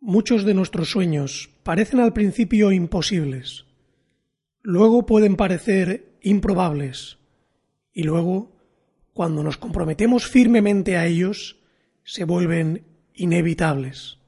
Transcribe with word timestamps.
Muchos 0.00 0.44
de 0.44 0.54
nuestros 0.54 0.92
sueños 0.92 1.50
parecen 1.64 1.98
al 1.98 2.12
principio 2.12 2.70
imposibles, 2.70 3.64
luego 4.62 5.06
pueden 5.06 5.34
parecer 5.34 6.12
improbables 6.22 7.18
y 7.92 8.04
luego, 8.04 8.52
cuando 9.12 9.42
nos 9.42 9.56
comprometemos 9.56 10.24
firmemente 10.28 10.96
a 10.96 11.06
ellos, 11.06 11.58
se 12.04 12.22
vuelven 12.22 12.84
inevitables. 13.12 14.18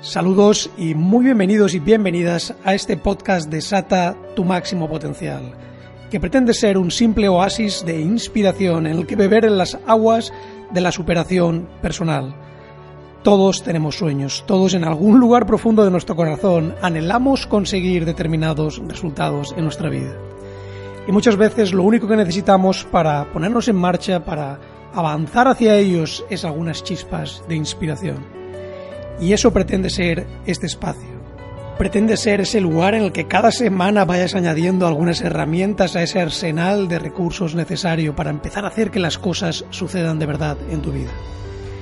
Saludos 0.00 0.70
y 0.78 0.94
muy 0.94 1.26
bienvenidos 1.26 1.74
y 1.74 1.78
bienvenidas 1.78 2.54
a 2.64 2.74
este 2.74 2.96
podcast 2.96 3.50
de 3.50 3.60
Sata 3.60 4.16
tu 4.34 4.44
máximo 4.44 4.88
potencial 4.88 5.67
que 6.10 6.20
pretende 6.20 6.54
ser 6.54 6.78
un 6.78 6.90
simple 6.90 7.28
oasis 7.28 7.84
de 7.84 8.00
inspiración 8.00 8.86
en 8.86 8.98
el 8.98 9.06
que 9.06 9.16
beber 9.16 9.44
en 9.44 9.58
las 9.58 9.78
aguas 9.86 10.32
de 10.70 10.80
la 10.80 10.92
superación 10.92 11.68
personal. 11.82 12.34
Todos 13.22 13.62
tenemos 13.62 13.96
sueños, 13.96 14.44
todos 14.46 14.74
en 14.74 14.84
algún 14.84 15.20
lugar 15.20 15.46
profundo 15.46 15.84
de 15.84 15.90
nuestro 15.90 16.16
corazón 16.16 16.74
anhelamos 16.82 17.46
conseguir 17.46 18.04
determinados 18.04 18.80
resultados 18.86 19.54
en 19.56 19.64
nuestra 19.64 19.90
vida. 19.90 20.16
Y 21.06 21.12
muchas 21.12 21.36
veces 21.36 21.72
lo 21.72 21.82
único 21.82 22.06
que 22.06 22.16
necesitamos 22.16 22.84
para 22.84 23.24
ponernos 23.32 23.68
en 23.68 23.76
marcha, 23.76 24.24
para 24.24 24.58
avanzar 24.94 25.48
hacia 25.48 25.76
ellos, 25.76 26.24
es 26.30 26.44
algunas 26.44 26.84
chispas 26.84 27.42
de 27.48 27.56
inspiración. 27.56 28.24
Y 29.20 29.32
eso 29.32 29.52
pretende 29.52 29.90
ser 29.90 30.26
este 30.46 30.66
espacio 30.66 31.07
pretende 31.78 32.16
ser 32.16 32.40
ese 32.40 32.60
lugar 32.60 32.94
en 32.94 33.04
el 33.04 33.12
que 33.12 33.28
cada 33.28 33.52
semana 33.52 34.04
vayas 34.04 34.34
añadiendo 34.34 34.84
algunas 34.86 35.20
herramientas 35.20 35.94
a 35.94 36.02
ese 36.02 36.20
arsenal 36.20 36.88
de 36.88 36.98
recursos 36.98 37.54
necesario 37.54 38.16
para 38.16 38.30
empezar 38.30 38.64
a 38.64 38.68
hacer 38.68 38.90
que 38.90 38.98
las 38.98 39.16
cosas 39.16 39.64
sucedan 39.70 40.18
de 40.18 40.26
verdad 40.26 40.58
en 40.70 40.82
tu 40.82 40.90
vida. 40.90 41.12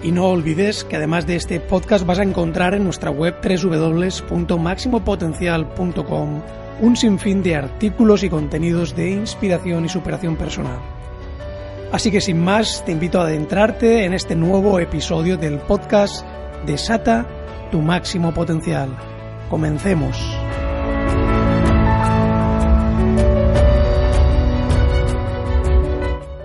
Y 0.03 0.13
no 0.13 0.27
olvides 0.27 0.85
que 0.85 0.97
además 0.97 1.27
de 1.27 1.37
este 1.37 1.59
podcast 1.59 2.05
vas 2.05 2.19
a 2.19 2.23
encontrar 2.23 2.75
en 2.75 2.85
nuestra 2.85 3.09
web 3.11 3.37
www.maximopotencial.com 3.43 6.43
un 6.79 6.95
sinfín 6.95 7.43
de 7.43 7.57
artículos 7.57 8.23
y 8.23 8.29
contenidos 8.29 8.95
de 8.95 9.13
inspiración 9.13 9.87
y 9.87 9.89
superación 9.89 10.37
personal. 10.37 10.79
Así 11.91 12.11
que 12.11 12.21
sin 12.21 12.39
más, 12.39 12.85
te 12.85 12.93
invito 12.93 13.19
a 13.19 13.25
adentrarte 13.25 14.05
en 14.05 14.13
este 14.13 14.37
nuevo 14.37 14.79
episodio 14.79 15.39
del 15.39 15.59
podcast 15.59 16.23
Desata 16.67 17.27
tu 17.71 17.81
máximo 17.81 18.35
potencial 18.35 19.16
Comencemos. 19.51 20.17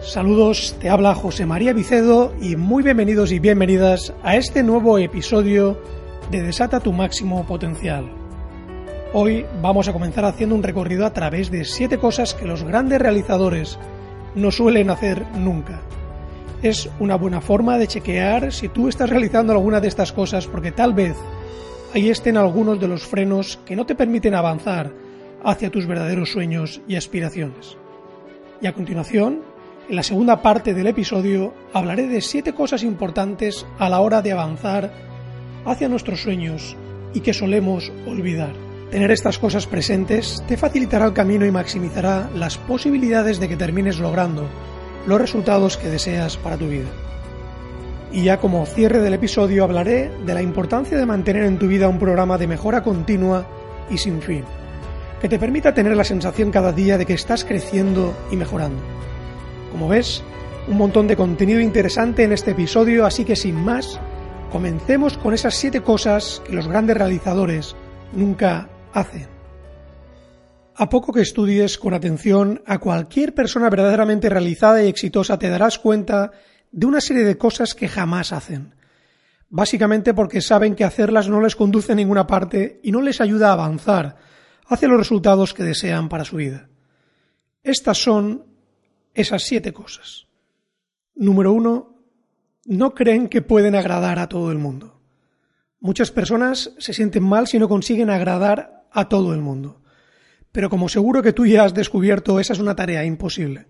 Saludos, 0.01 0.75
te 0.79 0.89
habla 0.89 1.15
José 1.15 1.45
María 1.45 1.73
Vicedo 1.73 2.33
y 2.41 2.57
muy 2.57 2.83
bienvenidos 2.83 3.31
y 3.31 3.39
bienvenidas 3.39 4.13
a 4.23 4.35
este 4.35 4.61
nuevo 4.61 4.99
episodio 4.99 5.81
de 6.29 6.41
Desata 6.41 6.79
tu 6.79 6.91
máximo 6.91 7.45
potencial. 7.45 8.11
Hoy 9.13 9.45
vamos 9.61 9.87
a 9.87 9.93
comenzar 9.93 10.25
haciendo 10.25 10.53
un 10.55 10.63
recorrido 10.63 11.05
a 11.05 11.13
través 11.13 11.49
de 11.49 11.65
siete 11.65 11.97
cosas 11.97 12.33
que 12.33 12.45
los 12.45 12.63
grandes 12.63 12.99
realizadores 12.99 13.79
no 14.35 14.51
suelen 14.51 14.89
hacer 14.89 15.25
nunca. 15.37 15.81
Es 16.61 16.89
una 16.99 17.15
buena 17.15 17.41
forma 17.41 17.77
de 17.77 17.87
chequear 17.87 18.53
si 18.53 18.67
tú 18.67 18.89
estás 18.89 19.09
realizando 19.09 19.53
alguna 19.53 19.79
de 19.79 19.87
estas 19.87 20.11
cosas 20.11 20.45
porque 20.45 20.71
tal 20.71 20.93
vez 20.93 21.15
ahí 21.93 22.09
estén 22.09 22.37
algunos 22.37 22.79
de 22.79 22.87
los 22.87 23.05
frenos 23.05 23.59
que 23.65 23.75
no 23.75 23.85
te 23.85 23.95
permiten 23.95 24.35
avanzar 24.35 24.91
hacia 25.43 25.71
tus 25.71 25.87
verdaderos 25.87 26.31
sueños 26.31 26.81
y 26.87 26.95
aspiraciones. 26.95 27.77
Y 28.61 28.67
a 28.67 28.73
continuación, 28.73 29.41
en 29.89 29.95
la 29.95 30.03
segunda 30.03 30.41
parte 30.41 30.73
del 30.73 30.87
episodio, 30.87 31.53
hablaré 31.73 32.07
de 32.07 32.21
siete 32.21 32.53
cosas 32.53 32.83
importantes 32.83 33.65
a 33.79 33.89
la 33.89 33.99
hora 33.99 34.21
de 34.21 34.31
avanzar 34.31 34.91
hacia 35.65 35.89
nuestros 35.89 36.21
sueños 36.21 36.75
y 37.13 37.21
que 37.21 37.33
solemos 37.33 37.91
olvidar. 38.07 38.53
Tener 38.91 39.11
estas 39.11 39.39
cosas 39.39 39.67
presentes 39.67 40.43
te 40.47 40.57
facilitará 40.57 41.05
el 41.05 41.13
camino 41.13 41.45
y 41.45 41.51
maximizará 41.51 42.29
las 42.35 42.57
posibilidades 42.57 43.39
de 43.39 43.47
que 43.47 43.57
termines 43.57 43.99
logrando 43.99 44.47
los 45.07 45.19
resultados 45.19 45.77
que 45.77 45.87
deseas 45.87 46.37
para 46.37 46.57
tu 46.57 46.67
vida. 46.67 46.89
Y 48.11 48.23
ya 48.23 48.37
como 48.39 48.65
cierre 48.65 48.99
del 48.99 49.13
episodio 49.13 49.63
hablaré 49.63 50.11
de 50.25 50.33
la 50.33 50.41
importancia 50.41 50.97
de 50.97 51.05
mantener 51.05 51.43
en 51.43 51.57
tu 51.57 51.67
vida 51.67 51.87
un 51.87 51.99
programa 51.99 52.37
de 52.37 52.47
mejora 52.47 52.83
continua 52.83 53.47
y 53.89 53.97
sin 53.97 54.21
fin, 54.21 54.43
que 55.21 55.29
te 55.29 55.39
permita 55.39 55.73
tener 55.73 55.95
la 55.95 56.03
sensación 56.03 56.51
cada 56.51 56.73
día 56.73 56.97
de 56.97 57.05
que 57.05 57.13
estás 57.13 57.45
creciendo 57.45 58.13
y 58.29 58.35
mejorando. 58.35 58.81
Como 59.71 59.87
ves, 59.87 60.23
un 60.67 60.77
montón 60.77 61.07
de 61.07 61.15
contenido 61.15 61.61
interesante 61.61 62.23
en 62.23 62.33
este 62.33 62.51
episodio, 62.51 63.05
así 63.05 63.23
que 63.23 63.37
sin 63.37 63.55
más, 63.55 63.99
comencemos 64.51 65.17
con 65.17 65.33
esas 65.33 65.55
siete 65.55 65.81
cosas 65.81 66.41
que 66.45 66.53
los 66.53 66.67
grandes 66.67 66.97
realizadores 66.97 67.75
nunca 68.13 68.67
hacen. 68.93 69.27
A 70.75 70.89
poco 70.89 71.13
que 71.13 71.21
estudies 71.21 71.77
con 71.77 71.93
atención 71.93 72.61
a 72.65 72.79
cualquier 72.79 73.33
persona 73.33 73.69
verdaderamente 73.69 74.29
realizada 74.29 74.83
y 74.83 74.87
exitosa, 74.87 75.39
te 75.39 75.49
darás 75.49 75.79
cuenta 75.79 76.31
de 76.71 76.85
una 76.85 77.01
serie 77.01 77.23
de 77.23 77.37
cosas 77.37 77.75
que 77.75 77.87
jamás 77.87 78.31
hacen. 78.31 78.75
Básicamente 79.49 80.13
porque 80.13 80.41
saben 80.41 80.75
que 80.75 80.85
hacerlas 80.85 81.27
no 81.27 81.41
les 81.41 81.55
conduce 81.55 81.91
a 81.91 81.95
ninguna 81.95 82.25
parte 82.25 82.79
y 82.83 82.91
no 82.91 83.01
les 83.01 83.19
ayuda 83.19 83.49
a 83.49 83.53
avanzar 83.53 84.17
hacia 84.65 84.87
los 84.87 84.97
resultados 84.97 85.53
que 85.53 85.63
desean 85.63 86.07
para 86.07 86.23
su 86.23 86.37
vida. 86.37 86.69
Estas 87.63 87.97
son 87.97 88.45
esas 89.13 89.43
siete 89.43 89.73
cosas. 89.73 90.27
Número 91.15 91.51
uno, 91.51 91.97
no 92.65 92.95
creen 92.95 93.27
que 93.27 93.41
pueden 93.41 93.75
agradar 93.75 94.19
a 94.19 94.29
todo 94.29 94.51
el 94.51 94.57
mundo. 94.57 95.01
Muchas 95.79 96.11
personas 96.11 96.73
se 96.77 96.93
sienten 96.93 97.23
mal 97.23 97.47
si 97.47 97.59
no 97.59 97.67
consiguen 97.67 98.09
agradar 98.09 98.85
a 98.91 99.09
todo 99.09 99.33
el 99.33 99.41
mundo. 99.41 99.81
Pero 100.51 100.69
como 100.69 100.89
seguro 100.89 101.21
que 101.21 101.33
tú 101.33 101.45
ya 101.45 101.63
has 101.63 101.73
descubierto, 101.73 102.39
esa 102.39 102.53
es 102.53 102.59
una 102.59 102.75
tarea 102.75 103.03
imposible. 103.03 103.67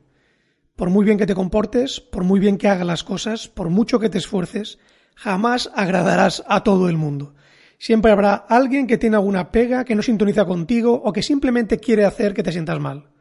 Por 0.81 0.89
muy 0.89 1.05
bien 1.05 1.19
que 1.19 1.27
te 1.27 1.35
comportes, 1.35 1.99
por 2.01 2.23
muy 2.23 2.39
bien 2.39 2.57
que 2.57 2.67
hagas 2.67 2.87
las 2.87 3.03
cosas, 3.03 3.47
por 3.47 3.69
mucho 3.69 3.99
que 3.99 4.09
te 4.09 4.17
esfuerces, 4.17 4.79
jamás 5.13 5.69
agradarás 5.75 6.43
a 6.47 6.63
todo 6.63 6.89
el 6.89 6.97
mundo. 6.97 7.35
Siempre 7.77 8.11
habrá 8.11 8.33
alguien 8.33 8.87
que 8.87 8.97
tiene 8.97 9.15
alguna 9.15 9.51
pega, 9.51 9.85
que 9.85 9.93
no 9.93 10.01
sintoniza 10.01 10.43
contigo 10.43 10.91
o 10.91 11.13
que 11.13 11.21
simplemente 11.21 11.77
quiere 11.77 12.03
hacer 12.03 12.33
que 12.33 12.41
te 12.41 12.51
sientas 12.51 12.79
mal. 12.79 13.11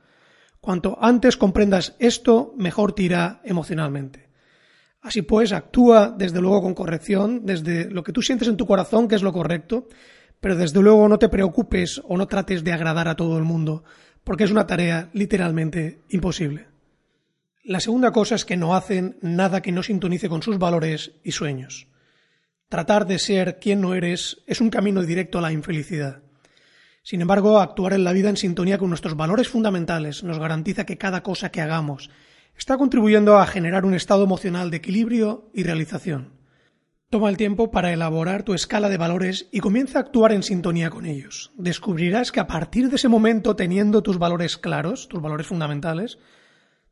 Cuanto 0.59 0.97
antes 1.03 1.37
comprendas 1.37 1.97
esto, 1.99 2.55
mejor 2.57 2.95
te 2.95 3.03
irá 3.03 3.43
emocionalmente. 3.45 4.31
Así 5.03 5.21
pues, 5.21 5.53
actúa 5.53 6.15
desde 6.17 6.41
luego 6.41 6.63
con 6.63 6.73
corrección, 6.73 7.45
desde 7.45 7.91
lo 7.91 8.03
que 8.03 8.13
tú 8.15 8.23
sientes 8.23 8.49
en 8.49 8.57
tu 8.57 8.65
corazón 8.65 9.07
que 9.07 9.17
es 9.17 9.23
lo 9.23 9.35
correcto, 9.35 9.87
pero 10.41 10.57
desde 10.57 10.81
luego 10.81 11.07
no 11.11 11.19
te 11.19 11.29
preocupes 11.29 12.01
o 12.09 12.17
no 12.17 12.27
trates 12.27 12.65
de 12.65 12.73
agradar 12.73 13.07
a 13.07 13.17
todo 13.17 13.37
el 13.37 13.45
mundo, 13.45 13.85
porque 14.25 14.45
es 14.45 14.51
una 14.51 14.67
tarea 14.67 15.11
literalmente 15.13 16.05
imposible. 16.09 16.70
La 17.63 17.81
segunda 17.81 18.11
cosa 18.11 18.37
es 18.37 18.47
que 18.47 18.57
no 18.57 18.75
hacen 18.75 19.19
nada 19.21 19.61
que 19.61 19.71
no 19.71 19.83
sintonice 19.83 20.31
con 20.31 20.43
sus 20.43 20.59
valores 20.59 21.13
y 21.23 21.33
sueños. 21.33 21.89
Tratar 22.71 23.07
de 23.07 23.19
ser 23.19 23.59
quien 23.59 23.83
no 23.83 23.95
eres 23.95 24.39
es 24.47 24.63
un 24.63 24.71
camino 24.71 25.03
directo 25.03 25.39
a 25.39 25.43
la 25.43 25.53
infelicidad. 25.53 26.23
Sin 27.03 27.21
embargo, 27.21 27.61
actuar 27.61 27.93
en 27.93 28.05
la 28.05 28.13
vida 28.13 28.31
en 28.31 28.39
sintonía 28.39 28.79
con 28.79 28.89
nuestros 28.89 29.17
valores 29.17 29.49
fundamentales 29.49 30.23
nos 30.23 30.39
garantiza 30.39 30.87
que 30.87 30.97
cada 30.97 31.23
cosa 31.23 31.51
que 31.51 31.61
hagamos 31.61 32.11
está 32.57 32.79
contribuyendo 32.79 33.39
a 33.39 33.47
generar 33.47 33.85
un 33.85 33.95
estado 33.95 34.25
emocional 34.25 34.71
de 34.71 34.79
equilibrio 34.79 35.51
y 35.55 35.63
realización. 35.63 36.41
Toma 37.11 37.29
el 37.29 37.37
tiempo 37.37 37.71
para 37.71 37.93
elaborar 37.93 38.43
tu 38.43 38.55
escala 38.55 38.89
de 38.89 38.97
valores 38.97 39.49
y 39.51 39.61
comienza 39.61 39.99
a 39.99 40.03
actuar 40.03 40.33
en 40.33 40.43
sintonía 40.43 40.91
con 40.91 41.07
ellos. 41.07 41.51
Descubrirás 41.57 42.33
que 42.33 42.41
a 42.41 42.47
partir 42.47 42.89
de 42.89 42.97
ese 42.97 43.09
momento, 43.09 43.57
teniendo 43.57 44.03
tus 44.03 44.19
valores 44.19 44.57
claros, 44.57 45.09
tus 45.09 45.21
valores 45.21 45.47
fundamentales, 45.47 46.19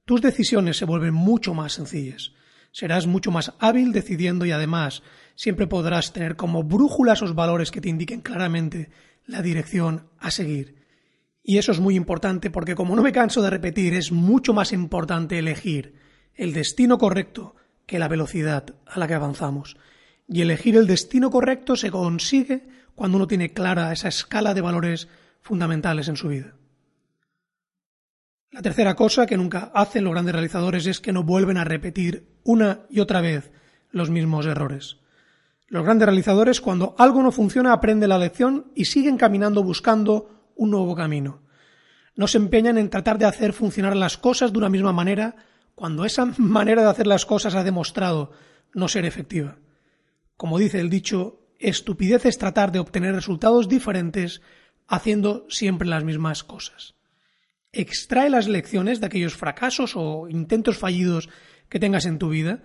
tus 0.08 0.22
decisiones 0.22 0.78
se 0.78 0.86
vuelven 0.86 1.12
mucho 1.12 1.52
más 1.52 1.74
sencillas. 1.74 2.32
Serás 2.72 3.06
mucho 3.06 3.30
más 3.30 3.52
hábil 3.58 3.92
decidiendo 3.92 4.46
y 4.46 4.52
además 4.52 5.02
siempre 5.34 5.66
podrás 5.66 6.14
tener 6.14 6.34
como 6.34 6.62
brújula 6.62 7.12
esos 7.12 7.34
valores 7.34 7.70
que 7.70 7.82
te 7.82 7.90
indiquen 7.90 8.22
claramente 8.22 8.88
la 9.26 9.42
dirección 9.42 10.08
a 10.18 10.30
seguir. 10.30 10.76
Y 11.42 11.58
eso 11.58 11.72
es 11.72 11.80
muy 11.80 11.94
importante 11.94 12.48
porque, 12.48 12.74
como 12.74 12.96
no 12.96 13.02
me 13.02 13.12
canso 13.12 13.42
de 13.42 13.50
repetir, 13.50 13.92
es 13.92 14.10
mucho 14.10 14.54
más 14.54 14.72
importante 14.72 15.38
elegir 15.38 15.96
el 16.34 16.54
destino 16.54 16.96
correcto 16.96 17.54
que 17.84 17.98
la 17.98 18.08
velocidad 18.08 18.76
a 18.86 18.98
la 18.98 19.08
que 19.08 19.14
avanzamos. 19.14 19.76
Y 20.26 20.40
elegir 20.40 20.76
el 20.76 20.86
destino 20.86 21.30
correcto 21.30 21.76
se 21.76 21.90
consigue 21.90 22.66
cuando 22.94 23.18
uno 23.18 23.26
tiene 23.26 23.52
clara 23.52 23.92
esa 23.92 24.08
escala 24.08 24.54
de 24.54 24.62
valores 24.62 25.06
fundamentales 25.42 26.08
en 26.08 26.16
su 26.16 26.28
vida. 26.28 26.57
La 28.50 28.62
tercera 28.62 28.94
cosa 28.94 29.26
que 29.26 29.36
nunca 29.36 29.70
hacen 29.74 30.04
los 30.04 30.12
grandes 30.12 30.32
realizadores 30.32 30.86
es 30.86 31.00
que 31.00 31.12
no 31.12 31.22
vuelven 31.22 31.58
a 31.58 31.64
repetir 31.64 32.28
una 32.44 32.86
y 32.88 33.00
otra 33.00 33.20
vez 33.20 33.52
los 33.90 34.08
mismos 34.08 34.46
errores. 34.46 34.96
Los 35.66 35.84
grandes 35.84 36.06
realizadores, 36.06 36.62
cuando 36.62 36.94
algo 36.96 37.22
no 37.22 37.30
funciona, 37.30 37.74
aprenden 37.74 38.08
la 38.08 38.18
lección 38.18 38.72
y 38.74 38.86
siguen 38.86 39.18
caminando 39.18 39.62
buscando 39.62 40.50
un 40.56 40.70
nuevo 40.70 40.94
camino. 40.94 41.42
no 42.16 42.26
se 42.26 42.38
empeñan 42.38 42.78
en 42.78 42.90
tratar 42.90 43.16
de 43.18 43.26
hacer 43.26 43.52
funcionar 43.52 43.94
las 43.94 44.18
cosas 44.18 44.52
de 44.52 44.58
una 44.58 44.68
misma 44.68 44.92
manera 44.92 45.36
cuando 45.76 46.04
esa 46.04 46.24
manera 46.38 46.82
de 46.82 46.88
hacer 46.88 47.06
las 47.06 47.26
cosas 47.26 47.54
ha 47.54 47.62
demostrado 47.62 48.32
no 48.72 48.88
ser 48.88 49.04
efectiva. 49.04 49.58
Como 50.36 50.58
dice 50.58 50.80
el 50.80 50.90
dicho, 50.90 51.46
estupidez 51.58 52.24
es 52.26 52.38
tratar 52.38 52.72
de 52.72 52.80
obtener 52.80 53.14
resultados 53.14 53.68
diferentes 53.68 54.40
haciendo 54.88 55.46
siempre 55.48 55.86
las 55.86 56.02
mismas 56.02 56.42
cosas. 56.42 56.97
Extrae 57.72 58.30
las 58.30 58.48
lecciones 58.48 59.00
de 59.00 59.06
aquellos 59.06 59.36
fracasos 59.36 59.92
o 59.94 60.28
intentos 60.28 60.78
fallidos 60.78 61.28
que 61.68 61.78
tengas 61.78 62.06
en 62.06 62.18
tu 62.18 62.30
vida 62.30 62.62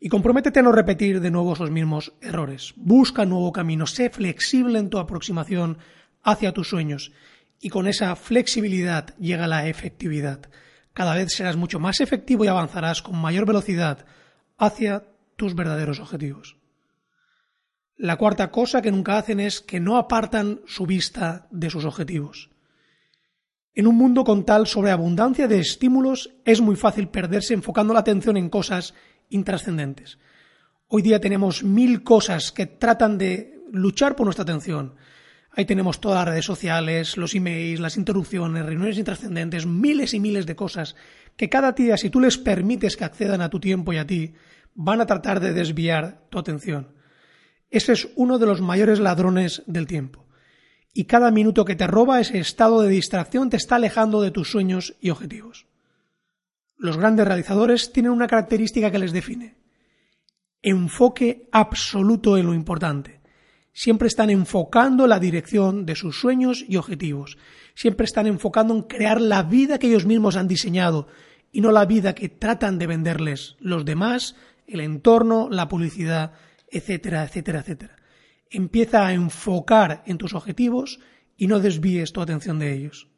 y 0.00 0.08
comprométete 0.08 0.60
a 0.60 0.62
no 0.62 0.72
repetir 0.72 1.20
de 1.20 1.30
nuevo 1.30 1.52
esos 1.52 1.70
mismos 1.70 2.14
errores. 2.22 2.72
Busca 2.76 3.26
nuevo 3.26 3.52
camino, 3.52 3.86
sé 3.86 4.08
flexible 4.08 4.78
en 4.78 4.88
tu 4.88 4.98
aproximación 4.98 5.78
hacia 6.22 6.52
tus 6.52 6.68
sueños 6.68 7.12
y 7.60 7.68
con 7.68 7.86
esa 7.86 8.16
flexibilidad 8.16 9.14
llega 9.18 9.46
la 9.46 9.68
efectividad. 9.68 10.48
Cada 10.94 11.14
vez 11.14 11.34
serás 11.34 11.56
mucho 11.56 11.78
más 11.78 12.00
efectivo 12.00 12.44
y 12.44 12.48
avanzarás 12.48 13.02
con 13.02 13.16
mayor 13.16 13.46
velocidad 13.46 14.06
hacia 14.56 15.04
tus 15.36 15.54
verdaderos 15.54 16.00
objetivos. 16.00 16.56
La 17.96 18.16
cuarta 18.16 18.50
cosa 18.50 18.80
que 18.80 18.90
nunca 18.90 19.18
hacen 19.18 19.40
es 19.40 19.60
que 19.60 19.78
no 19.78 19.98
apartan 19.98 20.62
su 20.66 20.86
vista 20.86 21.46
de 21.50 21.68
sus 21.68 21.84
objetivos. 21.84 22.50
En 23.80 23.86
un 23.86 23.96
mundo 23.96 24.24
con 24.24 24.44
tal 24.44 24.66
sobreabundancia 24.66 25.48
de 25.48 25.58
estímulos 25.58 26.34
es 26.44 26.60
muy 26.60 26.76
fácil 26.76 27.08
perderse 27.08 27.54
enfocando 27.54 27.94
la 27.94 28.00
atención 28.00 28.36
en 28.36 28.50
cosas 28.50 28.92
intrascendentes. 29.30 30.18
Hoy 30.88 31.00
día 31.00 31.18
tenemos 31.18 31.64
mil 31.64 32.02
cosas 32.02 32.52
que 32.52 32.66
tratan 32.66 33.16
de 33.16 33.58
luchar 33.72 34.16
por 34.16 34.26
nuestra 34.26 34.42
atención. 34.42 34.96
Ahí 35.52 35.64
tenemos 35.64 35.98
todas 35.98 36.18
las 36.18 36.28
redes 36.28 36.44
sociales, 36.44 37.16
los 37.16 37.34
emails, 37.34 37.80
las 37.80 37.96
interrupciones, 37.96 38.66
reuniones 38.66 38.98
intrascendentes, 38.98 39.64
miles 39.64 40.12
y 40.12 40.20
miles 40.20 40.44
de 40.44 40.56
cosas 40.56 40.94
que 41.38 41.48
cada 41.48 41.72
día, 41.72 41.96
si 41.96 42.10
tú 42.10 42.20
les 42.20 42.36
permites 42.36 42.98
que 42.98 43.04
accedan 43.06 43.40
a 43.40 43.48
tu 43.48 43.60
tiempo 43.60 43.94
y 43.94 43.96
a 43.96 44.06
ti, 44.06 44.34
van 44.74 45.00
a 45.00 45.06
tratar 45.06 45.40
de 45.40 45.54
desviar 45.54 46.26
tu 46.28 46.38
atención. 46.38 46.88
Ese 47.70 47.94
es 47.94 48.10
uno 48.14 48.38
de 48.38 48.44
los 48.44 48.60
mayores 48.60 49.00
ladrones 49.00 49.62
del 49.66 49.86
tiempo. 49.86 50.26
Y 50.92 51.04
cada 51.04 51.30
minuto 51.30 51.64
que 51.64 51.76
te 51.76 51.86
roba 51.86 52.20
ese 52.20 52.38
estado 52.38 52.82
de 52.82 52.88
distracción 52.88 53.50
te 53.50 53.56
está 53.56 53.76
alejando 53.76 54.20
de 54.20 54.30
tus 54.30 54.50
sueños 54.50 54.96
y 55.00 55.10
objetivos. 55.10 55.66
Los 56.76 56.96
grandes 56.96 57.26
realizadores 57.26 57.92
tienen 57.92 58.12
una 58.12 58.26
característica 58.26 58.90
que 58.90 58.98
les 58.98 59.12
define. 59.12 59.56
Enfoque 60.62 61.48
absoluto 61.52 62.36
en 62.36 62.46
lo 62.46 62.54
importante. 62.54 63.20
Siempre 63.72 64.08
están 64.08 64.30
enfocando 64.30 65.06
la 65.06 65.20
dirección 65.20 65.86
de 65.86 65.94
sus 65.94 66.18
sueños 66.18 66.64
y 66.66 66.76
objetivos. 66.76 67.38
Siempre 67.74 68.04
están 68.04 68.26
enfocando 68.26 68.74
en 68.74 68.82
crear 68.82 69.20
la 69.20 69.42
vida 69.42 69.78
que 69.78 69.86
ellos 69.86 70.06
mismos 70.06 70.36
han 70.36 70.48
diseñado 70.48 71.06
y 71.52 71.60
no 71.60 71.70
la 71.70 71.84
vida 71.84 72.14
que 72.14 72.28
tratan 72.28 72.78
de 72.78 72.86
venderles 72.86 73.56
los 73.60 73.84
demás, 73.84 74.34
el 74.66 74.80
entorno, 74.80 75.48
la 75.50 75.68
publicidad, 75.68 76.32
etcétera, 76.68 77.24
etcétera, 77.24 77.60
etcétera. 77.60 77.96
Empieza 78.50 79.06
a 79.06 79.12
enfocar 79.12 80.02
en 80.06 80.18
tus 80.18 80.34
objetivos 80.34 80.98
y 81.36 81.46
no 81.46 81.60
desvíes 81.60 82.12
tu 82.12 82.20
atención 82.20 82.58
de 82.58 82.74
ellos. 82.74 83.08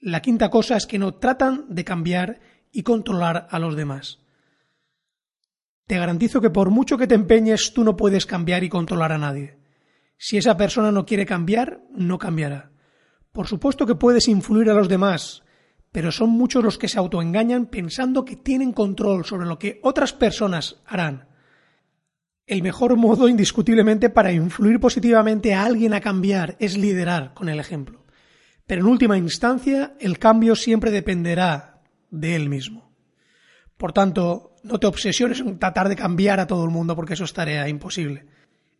La 0.00 0.20
quinta 0.20 0.50
cosa 0.50 0.76
es 0.76 0.86
que 0.86 0.98
no 0.98 1.14
tratan 1.14 1.66
de 1.68 1.84
cambiar 1.84 2.40
y 2.72 2.82
controlar 2.82 3.46
a 3.50 3.58
los 3.60 3.76
demás. 3.76 4.18
Te 5.86 5.96
garantizo 5.96 6.40
que 6.40 6.50
por 6.50 6.70
mucho 6.70 6.98
que 6.98 7.06
te 7.06 7.14
empeñes, 7.14 7.72
tú 7.72 7.84
no 7.84 7.96
puedes 7.96 8.26
cambiar 8.26 8.64
y 8.64 8.68
controlar 8.68 9.12
a 9.12 9.18
nadie. 9.18 9.58
Si 10.16 10.36
esa 10.36 10.56
persona 10.56 10.90
no 10.90 11.06
quiere 11.06 11.26
cambiar, 11.26 11.82
no 11.94 12.18
cambiará. 12.18 12.72
Por 13.32 13.46
supuesto 13.46 13.86
que 13.86 13.94
puedes 13.94 14.28
influir 14.28 14.70
a 14.70 14.74
los 14.74 14.88
demás, 14.88 15.42
pero 15.92 16.10
son 16.10 16.30
muchos 16.30 16.64
los 16.64 16.78
que 16.78 16.88
se 16.88 16.98
autoengañan 16.98 17.66
pensando 17.66 18.24
que 18.24 18.36
tienen 18.36 18.72
control 18.72 19.24
sobre 19.24 19.46
lo 19.46 19.58
que 19.58 19.80
otras 19.82 20.12
personas 20.12 20.82
harán. 20.86 21.28
El 22.46 22.62
mejor 22.62 22.96
modo 22.96 23.28
indiscutiblemente 23.28 24.10
para 24.10 24.32
influir 24.32 24.80
positivamente 24.80 25.54
a 25.54 25.64
alguien 25.64 25.94
a 25.94 26.00
cambiar 26.00 26.56
es 26.58 26.76
liderar 26.76 27.34
con 27.34 27.48
el 27.48 27.60
ejemplo. 27.60 28.04
Pero 28.66 28.82
en 28.82 28.88
última 28.88 29.16
instancia, 29.16 29.94
el 30.00 30.18
cambio 30.18 30.56
siempre 30.56 30.90
dependerá 30.90 31.82
de 32.10 32.34
él 32.34 32.48
mismo. 32.48 32.92
Por 33.76 33.92
tanto, 33.92 34.54
no 34.62 34.78
te 34.78 34.86
obsesiones 34.86 35.40
en 35.40 35.58
tratar 35.58 35.88
de 35.88 35.96
cambiar 35.96 36.40
a 36.40 36.46
todo 36.46 36.64
el 36.64 36.70
mundo 36.70 36.94
porque 36.94 37.14
eso 37.14 37.24
es 37.24 37.32
tarea 37.32 37.68
imposible. 37.68 38.26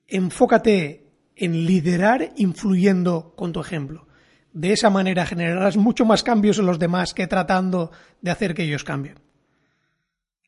Enfócate 0.06 1.10
en 1.36 1.64
liderar 1.64 2.32
influyendo 2.36 3.34
con 3.36 3.52
tu 3.52 3.60
ejemplo. 3.60 4.06
De 4.52 4.72
esa 4.72 4.90
manera 4.90 5.24
generarás 5.24 5.76
mucho 5.76 6.04
más 6.04 6.22
cambios 6.22 6.58
en 6.58 6.66
los 6.66 6.78
demás 6.78 7.14
que 7.14 7.26
tratando 7.26 7.90
de 8.20 8.30
hacer 8.30 8.54
que 8.54 8.64
ellos 8.64 8.84
cambien. 8.84 9.21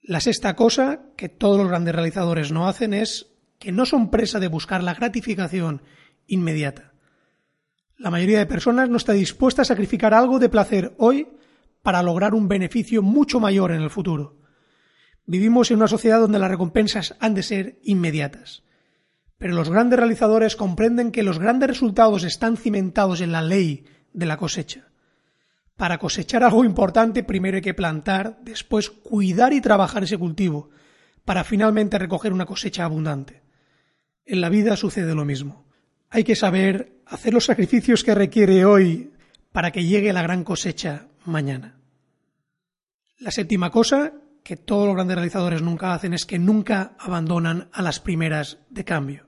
La 0.07 0.21
sexta 0.21 0.55
cosa 0.55 1.01
que 1.17 1.31
todos 1.31 1.57
los 1.57 1.69
grandes 1.69 1.95
realizadores 1.95 2.53
no 2.53 2.69
hacen 2.69 2.93
es 2.93 3.33
que 3.59 3.73
no 3.73 3.87
son 3.87 4.11
presa 4.11 4.39
de 4.39 4.49
buscar 4.49 4.83
la 4.83 4.93
gratificación 4.93 5.81
inmediata. 6.27 6.93
La 7.97 8.11
mayoría 8.11 8.39
de 8.39 8.45
personas 8.45 8.91
no 8.91 8.99
está 8.99 9.15
dispuesta 9.15 9.63
a 9.63 9.65
sacrificar 9.65 10.13
algo 10.13 10.39
de 10.39 10.51
placer 10.51 10.95
hoy 10.99 11.29
para 11.81 12.03
lograr 12.03 12.35
un 12.35 12.49
beneficio 12.49 13.01
mucho 13.01 13.41
mayor 13.41 13.73
en 13.73 13.81
el 13.81 13.89
futuro. 13.89 14.37
Vivimos 15.25 15.71
en 15.71 15.79
una 15.79 15.89
sociedad 15.89 16.21
donde 16.21 16.39
las 16.39 16.51
recompensas 16.51 17.17
han 17.19 17.33
de 17.33 17.43
ser 17.43 17.79
inmediatas. 17.83 18.63
Pero 19.39 19.55
los 19.55 19.71
grandes 19.71 19.99
realizadores 19.99 20.55
comprenden 20.55 21.13
que 21.13 21.23
los 21.23 21.39
grandes 21.39 21.71
resultados 21.71 22.25
están 22.25 22.59
cimentados 22.59 23.23
en 23.23 23.33
la 23.33 23.41
ley 23.41 23.87
de 24.13 24.27
la 24.27 24.37
cosecha. 24.37 24.89
Para 25.77 25.99
cosechar 25.99 26.45
algo 26.45 26.65
importante 26.65 27.25
primero 27.25 27.57
hay 27.57 27.63
que 27.63 27.75
plantar, 27.75 28.39
después 28.43 28.91
cuidar 28.91 29.53
y 29.53 29.61
trabajar 29.61 30.05
ese 30.05 30.19
cultivo, 30.19 30.71
para 31.25 31.45
finalmente 31.45 31.99
recoger 31.99 32.33
una 32.33 32.47
cosecha 32.47 32.85
abundante. 32.85 33.43
En 34.25 34.41
la 34.41 34.49
vida 34.49 34.77
sucede 34.77 35.15
lo 35.15 35.25
mismo. 35.25 35.67
Hay 36.11 36.25
que 36.25 36.37
saber 36.37 37.01
hacer 37.07 37.35
los 37.35 37.47
sacrificios 37.47 38.05
que 38.05 38.15
requiere 38.15 38.65
hoy 38.65 39.13
para 39.53 39.73
que 39.73 39.85
llegue 39.85 40.13
la 40.13 40.23
gran 40.23 40.45
cosecha 40.45 41.09
mañana. 41.25 41.81
La 43.19 43.31
séptima 43.31 43.71
cosa 43.71 44.13
que 44.43 44.57
todos 44.57 44.87
los 44.87 44.95
grandes 44.95 45.17
realizadores 45.17 45.63
nunca 45.63 45.95
hacen 45.95 46.13
es 46.15 46.27
que 46.27 46.39
nunca 46.39 46.95
abandonan 46.99 47.69
a 47.73 47.83
las 47.83 47.99
primeras 47.99 48.59
de 48.69 48.85
cambio. 48.85 49.27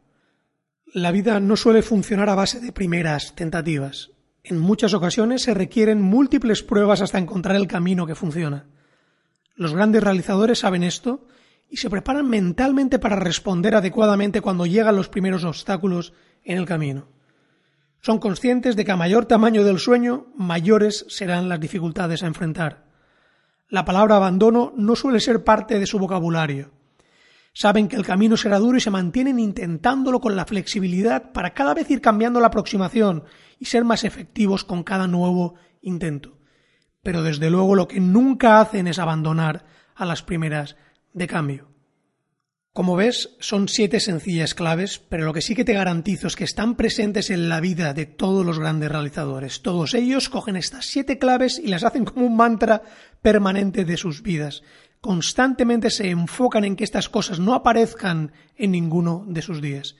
La 0.92 1.10
vida 1.10 1.40
no 1.40 1.56
suele 1.56 1.82
funcionar 1.82 2.28
a 2.28 2.34
base 2.34 2.60
de 2.60 2.72
primeras 2.72 3.34
tentativas. 3.34 4.12
En 4.48 4.58
muchas 4.60 4.94
ocasiones 4.94 5.42
se 5.42 5.54
requieren 5.54 6.00
múltiples 6.00 6.62
pruebas 6.62 7.02
hasta 7.02 7.18
encontrar 7.18 7.56
el 7.56 7.66
camino 7.66 8.06
que 8.06 8.14
funciona. 8.14 8.66
Los 9.56 9.74
grandes 9.74 10.04
realizadores 10.04 10.60
saben 10.60 10.84
esto 10.84 11.26
y 11.68 11.78
se 11.78 11.90
preparan 11.90 12.30
mentalmente 12.30 13.00
para 13.00 13.16
responder 13.16 13.74
adecuadamente 13.74 14.40
cuando 14.40 14.64
llegan 14.64 14.94
los 14.94 15.08
primeros 15.08 15.42
obstáculos 15.42 16.12
en 16.44 16.58
el 16.58 16.64
camino. 16.64 17.08
Son 18.00 18.20
conscientes 18.20 18.76
de 18.76 18.84
que 18.84 18.92
a 18.92 18.96
mayor 18.96 19.24
tamaño 19.24 19.64
del 19.64 19.80
sueño, 19.80 20.28
mayores 20.36 21.06
serán 21.08 21.48
las 21.48 21.58
dificultades 21.58 22.22
a 22.22 22.28
enfrentar. 22.28 22.84
La 23.68 23.84
palabra 23.84 24.14
abandono 24.14 24.72
no 24.76 24.94
suele 24.94 25.18
ser 25.18 25.42
parte 25.42 25.80
de 25.80 25.86
su 25.86 25.98
vocabulario. 25.98 26.70
Saben 27.58 27.88
que 27.88 27.96
el 27.96 28.04
camino 28.04 28.36
será 28.36 28.58
duro 28.58 28.76
y 28.76 28.82
se 28.82 28.90
mantienen 28.90 29.38
intentándolo 29.38 30.20
con 30.20 30.36
la 30.36 30.44
flexibilidad 30.44 31.32
para 31.32 31.54
cada 31.54 31.72
vez 31.72 31.90
ir 31.90 32.02
cambiando 32.02 32.38
la 32.38 32.48
aproximación 32.48 33.24
y 33.58 33.64
ser 33.64 33.82
más 33.82 34.04
efectivos 34.04 34.62
con 34.62 34.82
cada 34.82 35.06
nuevo 35.06 35.54
intento. 35.80 36.36
Pero 37.02 37.22
desde 37.22 37.48
luego 37.48 37.74
lo 37.74 37.88
que 37.88 37.98
nunca 37.98 38.60
hacen 38.60 38.88
es 38.88 38.98
abandonar 38.98 39.64
a 39.94 40.04
las 40.04 40.22
primeras 40.22 40.76
de 41.14 41.26
cambio. 41.26 41.70
Como 42.74 42.94
ves, 42.94 43.30
son 43.40 43.68
siete 43.68 44.00
sencillas 44.00 44.54
claves, 44.54 44.98
pero 44.98 45.24
lo 45.24 45.32
que 45.32 45.40
sí 45.40 45.54
que 45.54 45.64
te 45.64 45.72
garantizo 45.72 46.26
es 46.26 46.36
que 46.36 46.44
están 46.44 46.76
presentes 46.76 47.30
en 47.30 47.48
la 47.48 47.60
vida 47.60 47.94
de 47.94 48.04
todos 48.04 48.44
los 48.44 48.58
grandes 48.58 48.90
realizadores. 48.90 49.62
Todos 49.62 49.94
ellos 49.94 50.28
cogen 50.28 50.56
estas 50.56 50.84
siete 50.84 51.18
claves 51.18 51.58
y 51.58 51.68
las 51.68 51.84
hacen 51.84 52.04
como 52.04 52.26
un 52.26 52.36
mantra 52.36 52.82
permanente 53.22 53.86
de 53.86 53.96
sus 53.96 54.20
vidas. 54.20 54.62
Constantemente 55.06 55.90
se 55.90 56.10
enfocan 56.10 56.64
en 56.64 56.74
que 56.74 56.82
estas 56.82 57.08
cosas 57.08 57.38
no 57.38 57.54
aparezcan 57.54 58.32
en 58.56 58.72
ninguno 58.72 59.24
de 59.28 59.40
sus 59.40 59.62
días. 59.62 59.94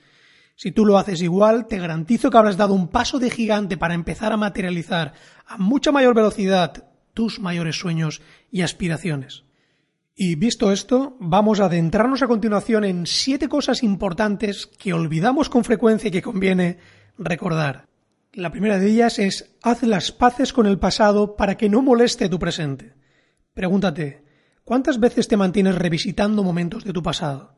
Si 0.57 0.73
tú 0.73 0.85
lo 0.85 0.97
haces 0.97 1.21
igual, 1.21 1.67
te 1.67 1.79
garantizo 1.79 2.29
que 2.29 2.37
habrás 2.37 2.57
dado 2.57 2.73
un 2.73 2.89
paso 2.89 3.17
de 3.17 3.29
gigante 3.29 3.77
para 3.77 3.93
empezar 3.93 4.33
a 4.33 4.37
materializar 4.37 5.13
a 5.45 5.57
mucha 5.57 5.93
mayor 5.93 6.13
velocidad 6.13 6.89
tus 7.13 7.39
mayores 7.39 7.79
sueños 7.79 8.21
y 8.51 8.63
aspiraciones. 8.63 9.45
Y 10.13 10.35
visto 10.35 10.73
esto, 10.73 11.15
vamos 11.21 11.61
a 11.61 11.67
adentrarnos 11.67 12.21
a 12.21 12.27
continuación 12.27 12.83
en 12.83 13.07
siete 13.07 13.47
cosas 13.47 13.83
importantes 13.83 14.67
que 14.67 14.91
olvidamos 14.91 15.47
con 15.47 15.63
frecuencia 15.63 16.09
y 16.09 16.11
que 16.11 16.21
conviene 16.21 16.79
recordar. 17.17 17.87
La 18.33 18.51
primera 18.51 18.77
de 18.77 18.91
ellas 18.91 19.19
es 19.19 19.55
haz 19.63 19.83
las 19.83 20.11
paces 20.11 20.51
con 20.51 20.65
el 20.65 20.79
pasado 20.79 21.37
para 21.37 21.55
que 21.55 21.69
no 21.69 21.81
moleste 21.81 22.27
tu 22.27 22.39
presente. 22.39 22.93
Pregúntate, 23.53 24.26
¿cuántas 24.67 24.99
veces 24.99 25.29
te 25.29 25.37
mantienes 25.37 25.75
revisitando 25.75 26.43
momentos 26.43 26.83
de 26.83 26.91
tu 26.91 27.01
pasado? 27.01 27.55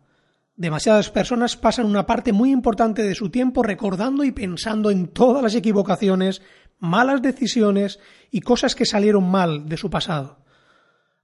Demasiadas 0.56 1.10
personas 1.10 1.58
pasan 1.58 1.88
una 1.88 2.06
parte 2.06 2.34
muy 2.34 2.52
importante 2.52 3.02
de 3.02 3.16
su 3.16 3.32
tiempo 3.32 3.64
recordando 3.64 4.24
y 4.24 4.32
pensando 4.32 4.92
en 4.92 5.08
todas 5.08 5.42
las 5.42 5.56
equivocaciones, 5.56 6.44
malas 6.78 7.24
decisiones 7.24 8.00
y 8.30 8.42
cosas 8.42 8.76
que 8.76 8.86
salieron 8.86 9.28
mal 9.28 9.68
de 9.68 9.78
su 9.78 9.90
pasado. 9.90 10.46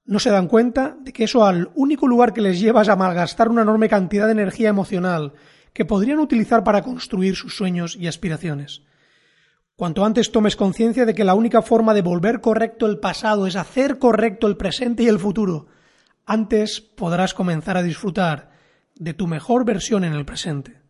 No 0.06 0.18
se 0.18 0.32
dan 0.32 0.48
cuenta 0.48 0.98
de 1.00 1.14
que 1.14 1.26
eso 1.26 1.46
al 1.46 1.70
único 1.76 2.08
lugar 2.08 2.34
que 2.34 2.42
les 2.42 2.60
lleva 2.60 2.82
es 2.82 2.90
a 2.90 2.96
malgastar 2.96 3.50
una 3.50 3.62
enorme 3.62 3.88
cantidad 3.88 4.26
de 4.26 4.32
energía 4.32 4.70
emocional 4.70 5.34
que 5.72 5.86
podrían 5.86 6.18
utilizar 6.18 6.64
para 6.64 6.82
construir 6.82 7.36
sus 7.36 7.56
sueños 7.56 7.96
y 7.96 8.08
aspiraciones. 8.08 8.82
Cuanto 9.76 10.04
antes 10.04 10.32
tomes 10.32 10.56
conciencia 10.56 11.06
de 11.06 11.14
que 11.14 11.26
la 11.26 11.36
única 11.36 11.62
forma 11.62 11.94
de 11.94 12.02
volver 12.02 12.42
correcto 12.42 12.88
el 12.88 12.98
pasado 12.98 13.46
es 13.46 13.56
hacer 13.56 14.00
correcto 14.00 14.48
el 14.48 14.58
presente 14.58 15.04
y 15.04 15.08
el 15.08 15.20
futuro, 15.20 15.68
antes 16.26 16.82
podrás 16.82 17.34
comenzar 17.34 17.78
a 17.78 17.84
disfrutar 17.84 18.52
de 18.96 19.14
tu 19.14 19.28
mejor 19.28 19.66
versión 19.66 20.04
en 20.04 20.14
el 20.14 20.26
presente. 20.26 20.82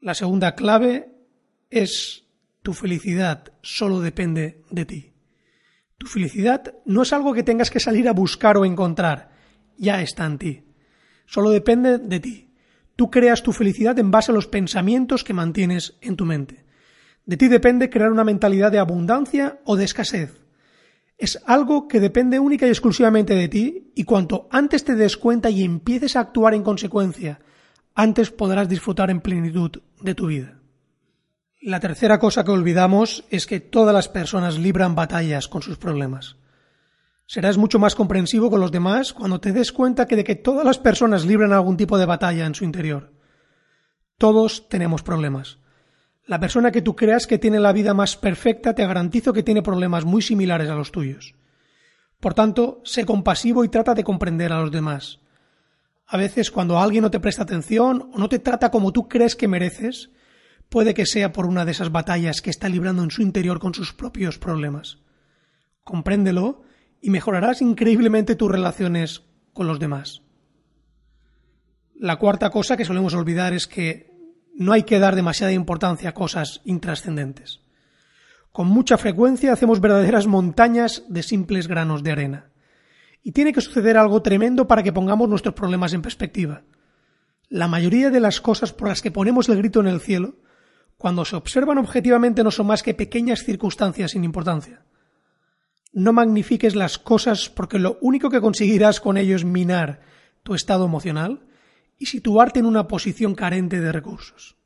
La 0.00 0.14
segunda 0.14 0.54
clave 0.54 1.12
es 1.70 2.24
tu 2.62 2.74
felicidad 2.74 3.52
solo 3.62 4.00
depende 4.00 4.62
de 4.70 4.84
ti. 4.84 5.12
Tu 5.98 6.06
felicidad 6.06 6.74
no 6.84 7.02
es 7.02 7.12
algo 7.12 7.34
que 7.34 7.42
tengas 7.42 7.70
que 7.70 7.80
salir 7.80 8.08
a 8.08 8.12
buscar 8.12 8.56
o 8.56 8.64
encontrar, 8.64 9.30
ya 9.76 10.02
está 10.02 10.26
en 10.26 10.38
ti. 10.38 10.64
Solo 11.26 11.50
depende 11.50 11.98
de 11.98 12.20
ti. 12.20 12.54
Tú 12.96 13.10
creas 13.10 13.42
tu 13.42 13.52
felicidad 13.52 13.98
en 13.98 14.10
base 14.10 14.32
a 14.32 14.34
los 14.34 14.48
pensamientos 14.48 15.24
que 15.24 15.32
mantienes 15.32 15.96
en 16.00 16.16
tu 16.16 16.24
mente. 16.24 16.64
De 17.24 17.36
ti 17.36 17.48
depende 17.48 17.90
crear 17.90 18.10
una 18.10 18.24
mentalidad 18.24 18.72
de 18.72 18.80
abundancia 18.80 19.60
o 19.64 19.76
de 19.76 19.84
escasez. 19.84 20.41
Es 21.22 21.40
algo 21.46 21.86
que 21.86 22.00
depende 22.00 22.40
única 22.40 22.66
y 22.66 22.70
exclusivamente 22.70 23.36
de 23.36 23.46
ti 23.46 23.92
y 23.94 24.02
cuanto 24.02 24.48
antes 24.50 24.82
te 24.82 24.96
des 24.96 25.16
cuenta 25.16 25.50
y 25.50 25.62
empieces 25.62 26.16
a 26.16 26.20
actuar 26.20 26.52
en 26.52 26.64
consecuencia, 26.64 27.38
antes 27.94 28.32
podrás 28.32 28.68
disfrutar 28.68 29.08
en 29.08 29.20
plenitud 29.20 29.70
de 30.00 30.16
tu 30.16 30.26
vida. 30.26 30.58
La 31.60 31.78
tercera 31.78 32.18
cosa 32.18 32.42
que 32.42 32.50
olvidamos 32.50 33.22
es 33.30 33.46
que 33.46 33.60
todas 33.60 33.94
las 33.94 34.08
personas 34.08 34.58
libran 34.58 34.96
batallas 34.96 35.46
con 35.46 35.62
sus 35.62 35.78
problemas. 35.78 36.38
Serás 37.26 37.56
mucho 37.56 37.78
más 37.78 37.94
comprensivo 37.94 38.50
con 38.50 38.58
los 38.58 38.72
demás 38.72 39.12
cuando 39.12 39.38
te 39.38 39.52
des 39.52 39.70
cuenta 39.70 40.08
que 40.08 40.16
de 40.16 40.24
que 40.24 40.34
todas 40.34 40.64
las 40.64 40.78
personas 40.80 41.24
libran 41.24 41.52
algún 41.52 41.76
tipo 41.76 41.98
de 41.98 42.06
batalla 42.06 42.46
en 42.46 42.56
su 42.56 42.64
interior. 42.64 43.12
Todos 44.18 44.68
tenemos 44.68 45.04
problemas. 45.04 45.60
La 46.26 46.38
persona 46.38 46.70
que 46.70 46.82
tú 46.82 46.94
creas 46.94 47.26
que 47.26 47.38
tiene 47.38 47.58
la 47.58 47.72
vida 47.72 47.94
más 47.94 48.16
perfecta 48.16 48.74
te 48.74 48.86
garantizo 48.86 49.32
que 49.32 49.42
tiene 49.42 49.62
problemas 49.62 50.04
muy 50.04 50.22
similares 50.22 50.70
a 50.70 50.74
los 50.74 50.92
tuyos. 50.92 51.34
Por 52.20 52.34
tanto, 52.34 52.80
sé 52.84 53.04
compasivo 53.04 53.64
y 53.64 53.68
trata 53.68 53.94
de 53.94 54.04
comprender 54.04 54.52
a 54.52 54.60
los 54.60 54.70
demás. 54.70 55.18
A 56.06 56.16
veces 56.16 56.50
cuando 56.50 56.78
alguien 56.78 57.02
no 57.02 57.10
te 57.10 57.18
presta 57.18 57.42
atención 57.42 58.10
o 58.14 58.18
no 58.18 58.28
te 58.28 58.38
trata 58.38 58.70
como 58.70 58.92
tú 58.92 59.08
crees 59.08 59.34
que 59.34 59.48
mereces, 59.48 60.10
puede 60.68 60.94
que 60.94 61.06
sea 61.06 61.32
por 61.32 61.46
una 61.46 61.64
de 61.64 61.72
esas 61.72 61.90
batallas 61.90 62.40
que 62.40 62.50
está 62.50 62.68
librando 62.68 63.02
en 63.02 63.10
su 63.10 63.22
interior 63.22 63.58
con 63.58 63.74
sus 63.74 63.92
propios 63.92 64.38
problemas. 64.38 64.98
Compréndelo 65.82 66.62
y 67.00 67.10
mejorarás 67.10 67.60
increíblemente 67.60 68.36
tus 68.36 68.50
relaciones 68.50 69.22
con 69.52 69.66
los 69.66 69.80
demás. 69.80 70.22
La 71.94 72.16
cuarta 72.16 72.50
cosa 72.50 72.76
que 72.76 72.84
solemos 72.84 73.14
olvidar 73.14 73.52
es 73.52 73.66
que 73.66 74.11
no 74.54 74.72
hay 74.72 74.82
que 74.82 74.98
dar 74.98 75.16
demasiada 75.16 75.52
importancia 75.52 76.10
a 76.10 76.14
cosas 76.14 76.60
intrascendentes. 76.64 77.60
Con 78.52 78.68
mucha 78.68 78.98
frecuencia 78.98 79.52
hacemos 79.52 79.80
verdaderas 79.80 80.26
montañas 80.26 81.04
de 81.08 81.22
simples 81.22 81.68
granos 81.68 82.02
de 82.02 82.12
arena. 82.12 82.50
Y 83.22 83.32
tiene 83.32 83.52
que 83.52 83.60
suceder 83.60 83.96
algo 83.96 84.20
tremendo 84.20 84.66
para 84.66 84.82
que 84.82 84.92
pongamos 84.92 85.28
nuestros 85.28 85.54
problemas 85.54 85.94
en 85.94 86.02
perspectiva. 86.02 86.62
La 87.48 87.68
mayoría 87.68 88.10
de 88.10 88.20
las 88.20 88.40
cosas 88.40 88.72
por 88.72 88.88
las 88.88 89.00
que 89.00 89.10
ponemos 89.10 89.48
el 89.48 89.56
grito 89.56 89.80
en 89.80 89.86
el 89.86 90.00
cielo, 90.00 90.36
cuando 90.98 91.24
se 91.24 91.36
observan 91.36 91.78
objetivamente 91.78 92.44
no 92.44 92.50
son 92.50 92.66
más 92.66 92.82
que 92.82 92.94
pequeñas 92.94 93.42
circunstancias 93.42 94.12
sin 94.12 94.24
importancia. 94.24 94.84
No 95.92 96.12
magnifiques 96.12 96.74
las 96.74 96.98
cosas 96.98 97.48
porque 97.48 97.78
lo 97.78 97.98
único 98.00 98.30
que 98.30 98.40
conseguirás 98.40 99.00
con 99.00 99.16
ello 99.16 99.36
es 99.36 99.44
minar 99.44 100.00
tu 100.42 100.54
estado 100.54 100.84
emocional 100.84 101.40
y 102.02 102.06
situarte 102.06 102.58
en 102.58 102.66
una 102.66 102.88
posición 102.88 103.36
carente 103.36 103.80
de 103.80 103.92
recursos. 103.92 104.56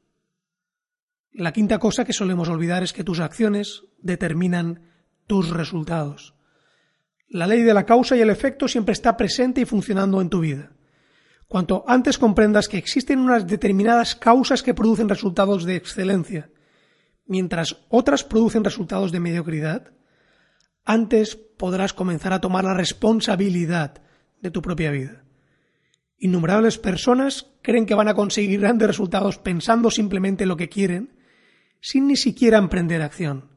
La 1.32 1.52
quinta 1.52 1.78
cosa 1.78 2.06
que 2.06 2.14
solemos 2.14 2.48
olvidar 2.48 2.82
es 2.82 2.94
que 2.94 3.04
tus 3.04 3.20
acciones 3.20 3.82
determinan 3.98 4.90
tus 5.26 5.50
resultados. 5.50 6.34
La 7.28 7.46
ley 7.46 7.60
de 7.60 7.74
la 7.74 7.84
causa 7.84 8.16
y 8.16 8.22
el 8.22 8.30
efecto 8.30 8.68
siempre 8.68 8.94
está 8.94 9.18
presente 9.18 9.60
y 9.60 9.66
funcionando 9.66 10.22
en 10.22 10.30
tu 10.30 10.40
vida. 10.40 10.72
Cuanto 11.46 11.84
antes 11.86 12.16
comprendas 12.16 12.68
que 12.68 12.78
existen 12.78 13.18
unas 13.18 13.46
determinadas 13.46 14.16
causas 14.16 14.62
que 14.62 14.72
producen 14.72 15.10
resultados 15.10 15.64
de 15.64 15.76
excelencia, 15.76 16.50
mientras 17.26 17.84
otras 17.90 18.24
producen 18.24 18.64
resultados 18.64 19.12
de 19.12 19.20
mediocridad, 19.20 19.92
antes 20.86 21.36
podrás 21.36 21.92
comenzar 21.92 22.32
a 22.32 22.40
tomar 22.40 22.64
la 22.64 22.72
responsabilidad 22.72 24.00
de 24.40 24.50
tu 24.50 24.62
propia 24.62 24.90
vida. 24.90 25.25
Innumerables 26.18 26.78
personas 26.78 27.46
creen 27.62 27.86
que 27.86 27.94
van 27.94 28.08
a 28.08 28.14
conseguir 28.14 28.60
grandes 28.60 28.88
resultados 28.88 29.38
pensando 29.38 29.90
simplemente 29.90 30.46
lo 30.46 30.56
que 30.56 30.68
quieren, 30.68 31.16
sin 31.80 32.06
ni 32.06 32.16
siquiera 32.16 32.58
emprender 32.58 33.02
acción. 33.02 33.50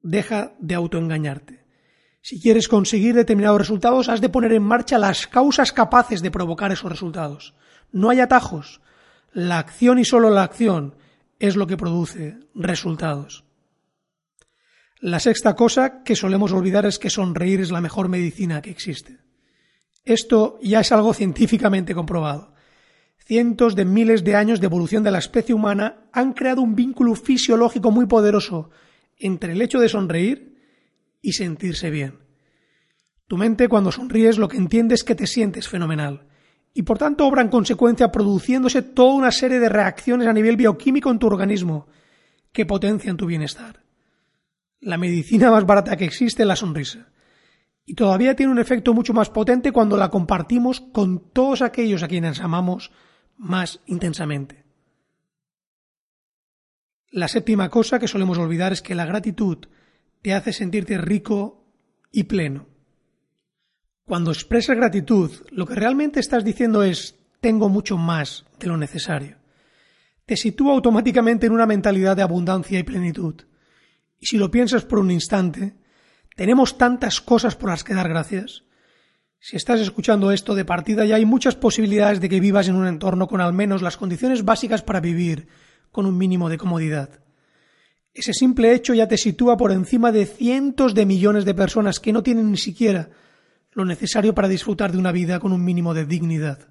Deja 0.00 0.54
de 0.58 0.74
autoengañarte. 0.74 1.64
Si 2.22 2.40
quieres 2.40 2.68
conseguir 2.68 3.14
determinados 3.14 3.60
resultados, 3.60 4.08
has 4.08 4.20
de 4.20 4.28
poner 4.28 4.52
en 4.52 4.62
marcha 4.62 4.98
las 4.98 5.26
causas 5.26 5.72
capaces 5.72 6.22
de 6.22 6.30
provocar 6.30 6.72
esos 6.72 6.90
resultados. 6.90 7.54
No 7.92 8.10
hay 8.10 8.20
atajos. 8.20 8.80
La 9.32 9.58
acción 9.58 9.98
y 9.98 10.04
solo 10.04 10.30
la 10.30 10.42
acción 10.42 10.96
es 11.38 11.56
lo 11.56 11.66
que 11.66 11.76
produce 11.76 12.38
resultados. 12.54 13.44
La 15.00 15.20
sexta 15.20 15.54
cosa 15.54 16.02
que 16.02 16.16
solemos 16.16 16.52
olvidar 16.52 16.86
es 16.86 16.98
que 16.98 17.10
sonreír 17.10 17.60
es 17.60 17.70
la 17.70 17.80
mejor 17.80 18.08
medicina 18.08 18.62
que 18.62 18.70
existe. 18.70 19.18
Esto 20.08 20.58
ya 20.62 20.80
es 20.80 20.90
algo 20.90 21.12
científicamente 21.12 21.94
comprobado. 21.94 22.54
Cientos 23.18 23.76
de 23.76 23.84
miles 23.84 24.24
de 24.24 24.36
años 24.36 24.58
de 24.58 24.64
evolución 24.64 25.02
de 25.02 25.10
la 25.10 25.18
especie 25.18 25.54
humana 25.54 26.08
han 26.14 26.32
creado 26.32 26.62
un 26.62 26.74
vínculo 26.74 27.14
fisiológico 27.14 27.90
muy 27.90 28.06
poderoso 28.06 28.70
entre 29.18 29.52
el 29.52 29.60
hecho 29.60 29.78
de 29.78 29.90
sonreír 29.90 30.56
y 31.20 31.34
sentirse 31.34 31.90
bien. 31.90 32.20
Tu 33.26 33.36
mente 33.36 33.68
cuando 33.68 33.92
sonríes 33.92 34.38
lo 34.38 34.48
que 34.48 34.56
entiende 34.56 34.94
es 34.94 35.04
que 35.04 35.14
te 35.14 35.26
sientes 35.26 35.68
fenomenal 35.68 36.26
y 36.72 36.84
por 36.84 36.96
tanto 36.96 37.26
obra 37.26 37.42
en 37.42 37.48
consecuencia 37.48 38.10
produciéndose 38.10 38.80
toda 38.80 39.12
una 39.12 39.30
serie 39.30 39.60
de 39.60 39.68
reacciones 39.68 40.26
a 40.26 40.32
nivel 40.32 40.56
bioquímico 40.56 41.10
en 41.10 41.18
tu 41.18 41.26
organismo 41.26 41.86
que 42.50 42.64
potencian 42.64 43.18
tu 43.18 43.26
bienestar. 43.26 43.82
La 44.80 44.96
medicina 44.96 45.50
más 45.50 45.66
barata 45.66 45.98
que 45.98 46.06
existe 46.06 46.44
es 46.44 46.48
la 46.48 46.56
sonrisa 46.56 47.08
y 47.88 47.94
todavía 47.94 48.36
tiene 48.36 48.52
un 48.52 48.58
efecto 48.58 48.92
mucho 48.92 49.14
más 49.14 49.30
potente 49.30 49.72
cuando 49.72 49.96
la 49.96 50.10
compartimos 50.10 50.82
con 50.92 51.32
todos 51.32 51.62
aquellos 51.62 52.02
a 52.02 52.08
quienes 52.08 52.38
amamos 52.38 52.92
más 53.38 53.80
intensamente. 53.86 54.66
La 57.10 57.28
séptima 57.28 57.70
cosa 57.70 57.98
que 57.98 58.06
solemos 58.06 58.36
olvidar 58.36 58.74
es 58.74 58.82
que 58.82 58.94
la 58.94 59.06
gratitud 59.06 59.68
te 60.20 60.34
hace 60.34 60.52
sentirte 60.52 60.98
rico 60.98 61.64
y 62.12 62.24
pleno. 62.24 62.66
Cuando 64.04 64.32
expresas 64.32 64.76
gratitud, 64.76 65.30
lo 65.50 65.64
que 65.64 65.74
realmente 65.74 66.20
estás 66.20 66.44
diciendo 66.44 66.82
es 66.82 67.18
tengo 67.40 67.70
mucho 67.70 67.96
más 67.96 68.44
de 68.60 68.66
lo 68.66 68.76
necesario. 68.76 69.38
Te 70.26 70.36
sitúa 70.36 70.74
automáticamente 70.74 71.46
en 71.46 71.52
una 71.52 71.64
mentalidad 71.64 72.16
de 72.16 72.22
abundancia 72.22 72.78
y 72.78 72.82
plenitud. 72.82 73.46
Y 74.20 74.26
si 74.26 74.36
lo 74.36 74.50
piensas 74.50 74.84
por 74.84 74.98
un 74.98 75.10
instante, 75.10 75.74
tenemos 76.38 76.78
tantas 76.78 77.20
cosas 77.20 77.56
por 77.56 77.68
las 77.68 77.82
que 77.82 77.94
dar 77.94 78.08
gracias. 78.08 78.62
Si 79.40 79.56
estás 79.56 79.80
escuchando 79.80 80.30
esto 80.30 80.54
de 80.54 80.64
partida 80.64 81.04
ya 81.04 81.16
hay 81.16 81.24
muchas 81.24 81.56
posibilidades 81.56 82.20
de 82.20 82.28
que 82.28 82.38
vivas 82.38 82.68
en 82.68 82.76
un 82.76 82.86
entorno 82.86 83.26
con 83.26 83.40
al 83.40 83.52
menos 83.52 83.82
las 83.82 83.96
condiciones 83.96 84.44
básicas 84.44 84.82
para 84.82 85.00
vivir 85.00 85.48
con 85.90 86.06
un 86.06 86.16
mínimo 86.16 86.48
de 86.48 86.56
comodidad. 86.56 87.10
Ese 88.14 88.32
simple 88.32 88.72
hecho 88.72 88.94
ya 88.94 89.08
te 89.08 89.18
sitúa 89.18 89.56
por 89.56 89.72
encima 89.72 90.12
de 90.12 90.26
cientos 90.26 90.94
de 90.94 91.06
millones 91.06 91.44
de 91.44 91.54
personas 91.54 91.98
que 91.98 92.12
no 92.12 92.22
tienen 92.22 92.52
ni 92.52 92.56
siquiera 92.56 93.10
lo 93.72 93.84
necesario 93.84 94.32
para 94.32 94.46
disfrutar 94.46 94.92
de 94.92 94.98
una 94.98 95.10
vida 95.10 95.40
con 95.40 95.52
un 95.52 95.64
mínimo 95.64 95.92
de 95.92 96.04
dignidad. 96.06 96.68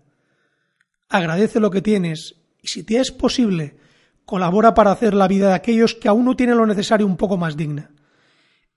Agradece 1.10 1.60
lo 1.60 1.72
que 1.72 1.82
tienes 1.82 2.36
y 2.62 2.70
si 2.70 2.84
te 2.84 3.02
es 3.02 3.12
posible, 3.12 3.76
colabora 4.24 4.74
para 4.74 4.94
hacer 4.94 5.14
la 5.14 5.28
vida 5.28 5.50
de 5.50 5.56
aquellos 5.56 5.94
que 5.94 6.08
aún 6.08 6.24
no 6.24 6.38
tienen 6.38 6.56
lo 6.56 6.66
necesario 6.66 7.06
un 7.06 7.18
poco 7.18 7.36
más 7.36 7.58
digna. 7.58 7.92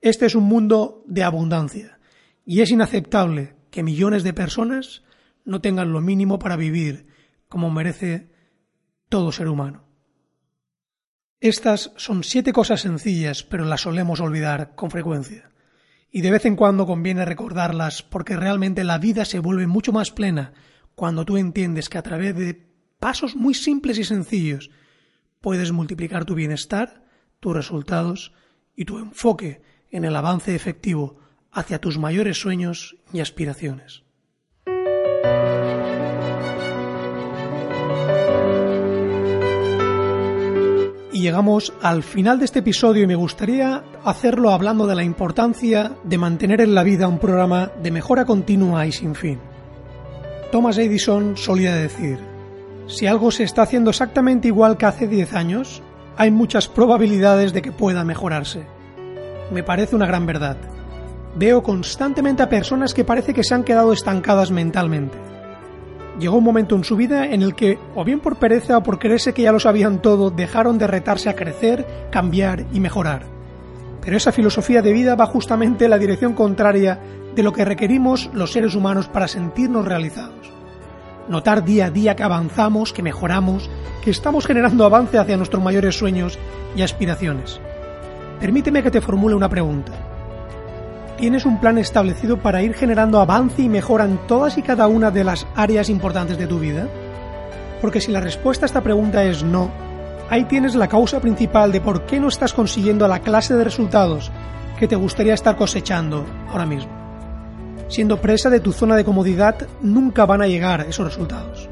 Este 0.00 0.25
es 0.25 0.35
un 0.35 0.45
mundo 0.45 1.04
de 1.07 1.25
abundancia 1.25 1.99
y 2.47 2.61
es 2.62 2.71
inaceptable 2.71 3.54
que 3.71 3.83
millones 3.83 4.23
de 4.23 4.33
personas 4.33 5.02
no 5.45 5.61
tengan 5.61 5.92
lo 5.92 6.00
mínimo 6.00 6.38
para 6.38 6.57
vivir 6.57 7.07
como 7.49 7.71
merece 7.71 8.30
todo 9.11 9.30
ser 9.30 9.49
humano. 9.49 9.85
Estas 11.40 11.92
son 11.97 12.25
siete 12.25 12.52
cosas 12.52 12.80
sencillas, 12.80 13.42
pero 13.42 13.64
las 13.64 13.83
solemos 13.83 14.21
olvidar 14.21 14.75
con 14.75 14.90
frecuencia. 14.90 15.50
Y 16.11 16.23
de 16.23 16.30
vez 16.30 16.47
en 16.47 16.57
cuando 16.57 16.87
conviene 16.87 17.25
recordarlas 17.25 18.02
porque 18.02 18.37
realmente 18.37 18.85
la 18.85 18.99
vida 18.99 19.25
se 19.25 19.38
vuelve 19.38 19.66
mucho 19.66 19.92
más 19.92 20.11
plena 20.11 20.54
cuando 20.95 21.25
tú 21.25 21.37
entiendes 21.37 21.88
que 21.88 21.99
a 21.99 22.02
través 22.02 22.37
de 22.37 22.69
pasos 22.99 23.37
muy 23.37 23.54
simples 23.54 23.99
y 23.99 24.04
sencillos 24.04 24.71
puedes 25.40 25.73
multiplicar 25.73 26.25
tu 26.25 26.35
bienestar, 26.35 27.04
tus 27.38 27.54
resultados 27.54 28.33
y 28.75 28.87
tu 28.87 28.99
enfoque 28.99 29.62
en 29.90 30.04
el 30.04 30.16
avance 30.16 30.54
efectivo 30.54 31.16
hacia 31.52 31.80
tus 31.80 31.99
mayores 31.99 32.40
sueños 32.40 32.97
y 33.12 33.20
aspiraciones. 33.20 34.04
Y 41.12 41.23
llegamos 41.23 41.73
al 41.82 42.02
final 42.02 42.38
de 42.38 42.44
este 42.44 42.61
episodio 42.61 43.02
y 43.02 43.06
me 43.06 43.16
gustaría 43.16 43.82
hacerlo 44.04 44.50
hablando 44.50 44.87
de 44.87 44.94
la 44.94 45.02
importancia 45.02 45.92
de 46.04 46.18
mantener 46.18 46.61
en 46.61 46.75
la 46.75 46.85
vida 46.85 47.09
un 47.09 47.18
programa 47.18 47.73
de 47.82 47.90
mejora 47.90 48.25
continua 48.25 48.87
y 48.87 48.92
sin 48.92 49.14
fin. 49.14 49.38
Thomas 50.52 50.78
Edison 50.78 51.37
solía 51.37 51.75
decir, 51.75 52.18
si 52.87 53.06
algo 53.06 53.30
se 53.30 53.44
está 53.44 53.62
haciendo 53.62 53.90
exactamente 53.90 54.49
igual 54.49 54.76
que 54.76 54.87
hace 54.87 55.06
10 55.06 55.35
años, 55.35 55.82
hay 56.16 56.30
muchas 56.30 56.68
probabilidades 56.68 57.52
de 57.52 57.62
que 57.62 57.73
pueda 57.73 58.02
mejorarse. 58.04 58.66
Me 59.50 59.62
parece 59.62 59.97
una 59.97 60.07
gran 60.07 60.26
verdad. 60.26 60.57
Veo 61.35 61.62
constantemente 61.62 62.42
a 62.42 62.49
personas 62.49 62.95
que 62.95 63.04
parece 63.04 63.35
que 63.35 63.45
se 63.45 63.54
han 63.54 63.64
quedado 63.64 63.92
estancadas 63.92 64.50
mentalmente. 64.50 65.16
Llegó 66.19 66.37
un 66.38 66.45
momento 66.45 66.76
en 66.76 66.85
su 66.85 66.97
vida 66.97 67.26
en 67.26 67.42
el 67.42 67.54
que, 67.54 67.78
o 67.95 68.04
bien 68.04 68.21
por 68.21 68.37
pereza 68.37 68.78
o 68.78 68.83
por 68.83 68.99
creerse 68.99 69.33
que 69.33 69.42
ya 69.42 69.52
lo 69.52 69.61
sabían 69.61 70.02
todo, 70.02 70.30
dejaron 70.30 70.76
de 70.76 70.87
retarse 70.87 71.28
a 71.30 71.37
crecer, 71.37 71.87
cambiar 72.11 72.66
y 72.73 72.80
mejorar. 72.80 73.23
Pero 74.02 74.16
esa 74.16 74.33
filosofía 74.33 74.83
de 74.83 74.92
vida 74.92 75.14
va 75.14 75.26
justamente 75.26 75.85
en 75.85 75.90
la 75.90 75.99
dirección 75.99 76.35
contraria 76.35 76.99
de 77.35 77.42
lo 77.42 77.52
que 77.52 77.64
requerimos 77.64 78.30
los 78.33 78.52
seres 78.52 78.75
humanos 78.75 79.09
para 79.09 79.28
sentirnos 79.28 79.85
realizados. 79.85 80.50
Notar 81.28 81.64
día 81.64 81.87
a 81.87 81.90
día 81.90 82.16
que 82.16 82.23
avanzamos, 82.23 82.92
que 82.92 83.02
mejoramos, 83.02 83.71
que 84.04 84.11
estamos 84.11 84.47
generando 84.47 84.85
avance 84.85 85.16
hacia 85.16 85.37
nuestros 85.37 85.62
mayores 85.62 85.97
sueños 85.97 86.38
y 86.75 86.83
aspiraciones. 86.83 87.61
Permíteme 88.40 88.82
que 88.82 88.90
te 88.90 89.02
formule 89.02 89.35
una 89.35 89.50
pregunta. 89.50 89.92
¿Tienes 91.18 91.44
un 91.44 91.61
plan 91.61 91.76
establecido 91.76 92.38
para 92.38 92.62
ir 92.62 92.73
generando 92.73 93.20
avance 93.20 93.61
y 93.61 93.68
mejora 93.68 94.06
en 94.06 94.16
todas 94.26 94.56
y 94.56 94.62
cada 94.62 94.87
una 94.87 95.11
de 95.11 95.25
las 95.25 95.47
áreas 95.54 95.90
importantes 95.90 96.38
de 96.38 96.47
tu 96.47 96.59
vida? 96.59 96.88
Porque 97.82 98.00
si 98.00 98.11
la 98.11 98.20
respuesta 98.20 98.64
a 98.64 98.68
esta 98.68 98.80
pregunta 98.80 99.23
es 99.25 99.44
no, 99.44 99.70
ahí 100.30 100.44
tienes 100.44 100.75
la 100.75 100.88
causa 100.88 101.20
principal 101.20 101.70
de 101.70 101.82
por 101.82 102.06
qué 102.06 102.18
no 102.18 102.28
estás 102.28 102.54
consiguiendo 102.54 103.06
la 103.06 103.20
clase 103.20 103.54
de 103.54 103.64
resultados 103.64 104.32
que 104.78 104.88
te 104.88 104.97
gustaría 104.97 105.35
estar 105.35 105.56
cosechando 105.56 106.25
ahora 106.49 106.64
mismo. 106.64 106.90
Siendo 107.88 108.23
presa 108.23 108.49
de 108.49 108.61
tu 108.61 108.73
zona 108.73 108.97
de 108.97 109.04
comodidad, 109.04 109.68
nunca 109.82 110.25
van 110.25 110.40
a 110.40 110.47
llegar 110.47 110.87
esos 110.88 111.04
resultados. 111.04 111.68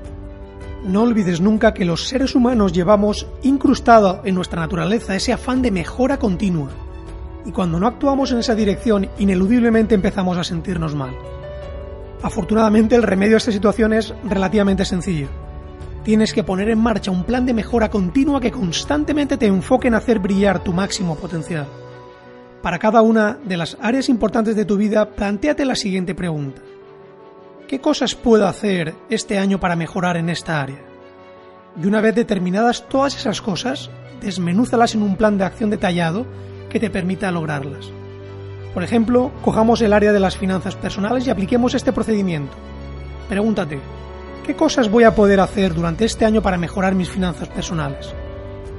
No 0.84 1.02
olvides 1.02 1.40
nunca 1.40 1.74
que 1.74 1.84
los 1.84 2.08
seres 2.08 2.34
humanos 2.34 2.72
llevamos 2.72 3.26
incrustado 3.42 4.22
en 4.24 4.34
nuestra 4.34 4.60
naturaleza 4.60 5.16
ese 5.16 5.32
afán 5.32 5.62
de 5.62 5.70
mejora 5.70 6.18
continua 6.18 6.70
y 7.48 7.52
cuando 7.52 7.80
no 7.80 7.86
actuamos 7.86 8.30
en 8.30 8.38
esa 8.38 8.54
dirección, 8.54 9.08
ineludiblemente 9.18 9.94
empezamos 9.94 10.36
a 10.36 10.44
sentirnos 10.44 10.94
mal. 10.94 11.16
Afortunadamente, 12.22 12.94
el 12.94 13.02
remedio 13.02 13.36
a 13.36 13.38
esta 13.38 13.52
situación 13.52 13.94
es 13.94 14.12
relativamente 14.24 14.84
sencillo. 14.84 15.28
Tienes 16.04 16.34
que 16.34 16.44
poner 16.44 16.68
en 16.68 16.78
marcha 16.78 17.10
un 17.10 17.24
plan 17.24 17.46
de 17.46 17.54
mejora 17.54 17.88
continua 17.88 18.40
que 18.40 18.50
constantemente 18.50 19.38
te 19.38 19.46
enfoque 19.46 19.88
en 19.88 19.94
hacer 19.94 20.18
brillar 20.18 20.62
tu 20.62 20.74
máximo 20.74 21.16
potencial. 21.16 21.66
Para 22.62 22.78
cada 22.78 23.00
una 23.00 23.38
de 23.44 23.56
las 23.56 23.78
áreas 23.80 24.10
importantes 24.10 24.54
de 24.54 24.66
tu 24.66 24.76
vida, 24.76 25.10
planteate 25.10 25.64
la 25.64 25.74
siguiente 25.74 26.14
pregunta. 26.14 26.60
¿Qué 27.68 27.82
cosas 27.82 28.14
puedo 28.14 28.46
hacer 28.46 28.94
este 29.10 29.38
año 29.38 29.60
para 29.60 29.76
mejorar 29.76 30.16
en 30.16 30.30
esta 30.30 30.62
área? 30.62 30.78
Y 31.78 31.86
una 31.86 32.00
vez 32.00 32.14
determinadas 32.14 32.88
todas 32.88 33.14
esas 33.14 33.42
cosas, 33.42 33.90
desmenúzalas 34.22 34.94
en 34.94 35.02
un 35.02 35.16
plan 35.16 35.36
de 35.36 35.44
acción 35.44 35.68
detallado 35.68 36.24
que 36.70 36.80
te 36.80 36.88
permita 36.88 37.30
lograrlas. 37.30 37.90
Por 38.72 38.84
ejemplo, 38.84 39.30
cojamos 39.42 39.82
el 39.82 39.92
área 39.92 40.14
de 40.14 40.20
las 40.20 40.38
finanzas 40.38 40.76
personales 40.76 41.26
y 41.26 41.30
apliquemos 41.30 41.74
este 41.74 41.92
procedimiento. 41.92 42.56
Pregúntate, 43.28 43.80
¿qué 44.46 44.56
cosas 44.56 44.90
voy 44.90 45.04
a 45.04 45.14
poder 45.14 45.38
hacer 45.38 45.74
durante 45.74 46.06
este 46.06 46.24
año 46.24 46.40
para 46.40 46.56
mejorar 46.56 46.94
mis 46.94 47.10
finanzas 47.10 47.48
personales? 47.48 48.14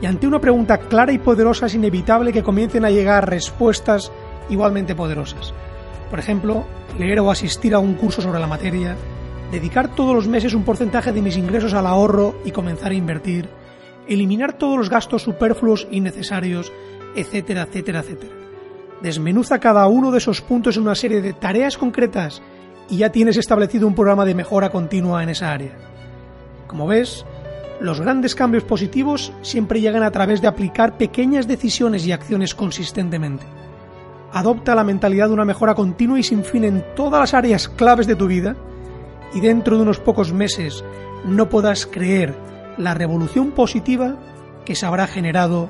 Y 0.02 0.08
ante 0.08 0.26
una 0.26 0.42
pregunta 0.42 0.80
clara 0.80 1.12
y 1.12 1.20
poderosa 1.20 1.68
es 1.68 1.76
inevitable 1.76 2.34
que 2.34 2.42
comiencen 2.42 2.86
a 2.86 2.90
llegar 2.90 3.30
respuestas 3.30 4.12
igualmente 4.50 4.96
poderosas. 4.96 5.54
Por 6.10 6.20
ejemplo, 6.20 6.66
leer 6.98 7.20
o 7.20 7.32
asistir 7.32 7.74
a 7.74 7.80
un 7.80 7.94
curso 7.94 8.22
sobre 8.22 8.40
la 8.40 8.48
materia, 8.48 8.96
dedicar 9.52 9.96
todos 9.96 10.16
los 10.16 10.28
meses 10.28 10.54
un 10.54 10.64
porcentaje 10.64 11.12
de 11.12 11.22
mis 11.22 11.38
ingresos 11.38 11.74
al 11.74 11.88
ahorro 11.88 12.36
y 12.46 12.52
comenzar 12.52 12.92
a 12.92 12.96
invertir, 12.96 13.50
eliminar 14.08 14.54
todos 14.54 14.78
los 14.78 14.90
gastos 14.90 15.24
superfluos 15.24 15.88
innecesarios 15.92 16.72
etcétera, 17.16 17.64
etcétera, 17.64 18.00
etcétera. 18.00 18.34
Desmenuza 19.02 19.60
cada 19.60 19.88
uno 19.88 20.12
de 20.12 20.18
esos 20.18 20.42
puntos 20.42 20.76
en 20.76 20.84
una 20.84 20.96
serie 20.96 21.22
de 21.22 21.34
tareas 21.34 21.78
concretas 21.78 22.42
y 22.90 22.98
ya 22.98 23.12
tienes 23.12 23.38
establecido 23.38 23.88
un 23.88 23.96
programa 23.96 24.26
de 24.26 24.36
mejora 24.36 24.70
continua 24.70 25.24
en 25.24 25.30
esa 25.30 25.52
área. 25.52 25.72
Como 26.68 26.88
ves, 26.88 27.26
los 27.80 28.02
grandes 28.02 28.36
cambios 28.36 28.64
positivos 28.64 29.32
siempre 29.42 29.80
llegan 29.82 30.04
a 30.04 30.12
través 30.12 30.42
de 30.42 30.48
aplicar 30.48 30.98
pequeñas 30.98 31.48
decisiones 31.48 32.06
y 32.06 32.12
acciones 32.12 32.54
consistentemente. 32.54 33.46
Adopta 34.32 34.76
la 34.76 34.84
mentalidad 34.84 35.28
de 35.28 35.34
una 35.34 35.46
mejora 35.46 35.74
continua 35.74 36.20
y 36.20 36.24
sin 36.24 36.44
fin 36.44 36.64
en 36.64 36.86
todas 36.96 37.20
las 37.20 37.34
áreas 37.34 37.68
claves 37.68 38.06
de 38.06 38.16
tu 38.16 38.28
vida 38.28 38.56
y 39.34 39.42
dentro 39.42 39.76
de 39.76 39.84
unos 39.84 40.00
pocos 40.00 40.34
meses 40.34 40.84
no 41.26 41.50
podrás 41.50 41.86
creer 41.86 42.36
la 42.78 42.94
revolución 42.94 43.52
positiva 43.52 44.18
que 44.66 44.76
se 44.76 44.86
habrá 44.86 45.08
generado 45.08 45.70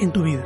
en 0.00 0.10
tu 0.10 0.22
vida. 0.22 0.42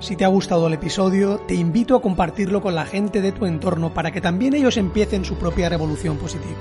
Si 0.00 0.16
te 0.16 0.24
ha 0.24 0.28
gustado 0.28 0.66
el 0.66 0.74
episodio, 0.74 1.38
te 1.38 1.54
invito 1.54 1.96
a 1.96 2.02
compartirlo 2.02 2.60
con 2.60 2.74
la 2.74 2.84
gente 2.84 3.22
de 3.22 3.32
tu 3.32 3.46
entorno 3.46 3.94
para 3.94 4.10
que 4.10 4.20
también 4.20 4.54
ellos 4.54 4.76
empiecen 4.76 5.24
su 5.24 5.36
propia 5.36 5.70
revolución 5.70 6.18
positiva. 6.18 6.58